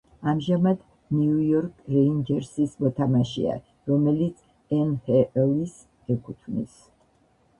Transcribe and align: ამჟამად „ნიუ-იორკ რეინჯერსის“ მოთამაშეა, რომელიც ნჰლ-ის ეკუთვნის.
ამჟამად 0.29 0.79
„ნიუ-იორკ 1.17 1.89
რეინჯერსის“ 1.95 2.73
მოთამაშეა, 2.85 3.57
რომელიც 3.91 4.39
ნჰლ-ის 4.87 5.77
ეკუთვნის. 6.17 6.81